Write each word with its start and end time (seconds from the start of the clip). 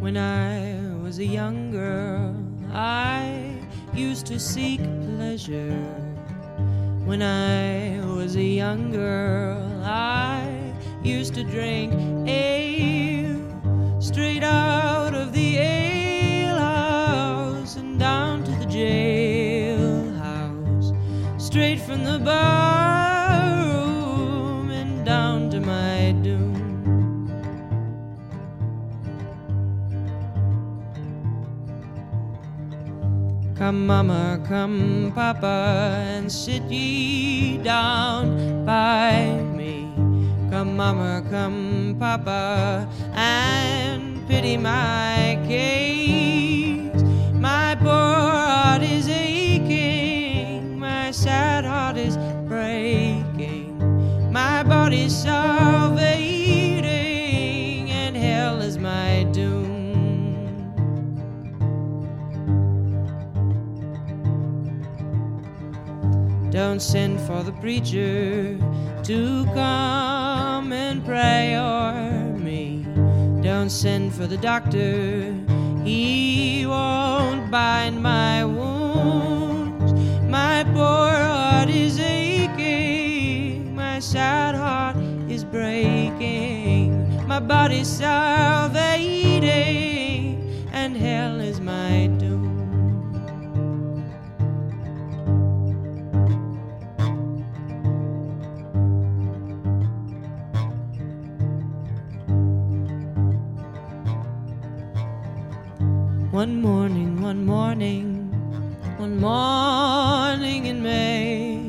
When 0.00 0.16
I 0.16 0.80
was 1.02 1.18
a 1.18 1.24
young 1.26 1.70
girl, 1.70 2.34
I 2.72 3.60
used 3.92 4.24
to 4.26 4.40
seek 4.40 4.80
pleasure. 4.80 5.76
When 7.04 7.20
I 7.20 8.00
was 8.06 8.34
a 8.36 8.42
young 8.42 8.92
girl, 8.92 9.60
I 9.84 10.72
used 11.04 11.34
to 11.34 11.44
drink 11.44 11.92
ale 12.26 13.44
straight 14.00 14.42
out 14.42 15.12
of 15.14 15.34
the 15.34 15.58
alehouse 16.48 17.76
and 17.76 17.98
down 17.98 18.42
to 18.44 18.52
the 18.52 18.64
jailhouse, 18.64 20.14
straight 21.38 21.78
from 21.78 22.04
the 22.04 22.18
barroom 22.20 23.60
and 24.70 25.04
down 25.04 25.50
to 25.50 25.60
my 25.60 26.12
doom. 26.22 26.49
Come, 33.60 33.86
mama, 33.86 34.40
come, 34.48 35.12
papa, 35.14 36.02
and 36.08 36.32
sit 36.32 36.62
ye 36.62 37.58
down 37.58 38.64
by 38.64 39.34
me. 39.54 39.92
Come, 40.50 40.78
mama, 40.78 41.22
come, 41.28 41.94
papa, 42.00 42.88
and 43.12 44.26
pity 44.26 44.56
my 44.56 45.38
case. 45.46 47.02
My 47.34 47.76
poor 47.78 47.90
heart 47.90 48.80
is 48.80 49.06
aching, 49.10 50.78
my 50.78 51.10
sad 51.10 51.66
heart 51.66 51.98
is 51.98 52.16
breaking, 52.48 53.76
my 54.32 54.62
body's 54.62 55.14
salvating, 55.14 55.39
Don't 66.50 66.80
send 66.80 67.20
for 67.20 67.44
the 67.44 67.52
preacher 67.52 68.58
to 69.04 69.44
come 69.54 70.72
and 70.72 71.04
pray 71.04 71.54
o'er 71.56 72.36
me. 72.36 72.84
Don't 73.40 73.70
send 73.70 74.12
for 74.12 74.26
the 74.26 74.36
doctor, 74.36 75.32
he 75.84 76.66
won't 76.66 77.52
bind 77.52 78.02
my 78.02 78.44
wounds. 78.44 79.92
My 80.24 80.64
poor 80.64 81.10
heart 81.10 81.70
is 81.70 82.00
aching, 82.00 83.74
my 83.76 84.00
sad 84.00 84.56
heart 84.56 84.96
is 85.30 85.44
breaking, 85.44 87.26
my 87.28 87.38
body's 87.38 87.88
salvating, 87.88 88.59
One 106.30 106.62
morning, 106.62 107.20
one 107.20 107.44
morning, 107.44 108.30
one 108.98 109.18
morning 109.18 110.66
in 110.66 110.80
May, 110.80 111.60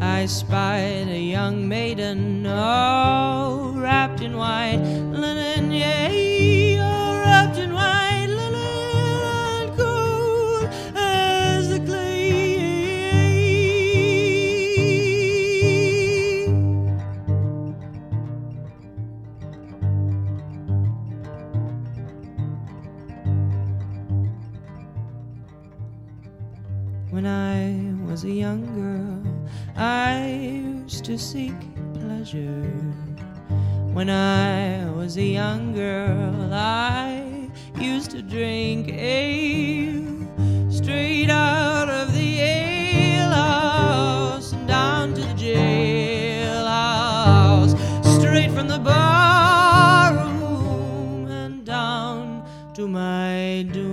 I 0.00 0.26
spied 0.26 1.06
a 1.06 1.20
young 1.20 1.68
maiden, 1.68 2.44
oh, 2.44 3.72
When 27.10 27.26
I 27.26 27.92
was 28.08 28.22
a 28.22 28.30
young 28.30 28.64
girl, 28.78 29.20
I 29.76 30.62
used 30.62 31.04
to 31.06 31.18
seek 31.18 31.58
pleasure. 31.92 32.70
When 33.92 34.08
I 34.08 34.88
was 34.92 35.16
a 35.16 35.24
young 35.24 35.74
girl, 35.74 36.54
I 36.54 37.50
used 37.76 38.12
to 38.12 38.22
drink 38.22 38.90
ale 38.90 40.70
straight 40.70 41.30
out 41.30 41.90
of 41.90 42.14
the 42.14 42.38
ale 42.38 43.30
house 43.32 44.52
and 44.52 44.68
down 44.68 45.14
to 45.14 45.20
the 45.20 45.34
jail 45.34 46.64
house, 46.64 47.72
straight 48.18 48.52
from 48.52 48.68
the 48.68 48.78
bar 48.78 50.14
room 50.14 51.26
and 51.28 51.66
down 51.66 52.44
to 52.74 52.86
my 52.86 53.66
doom. 53.72 53.89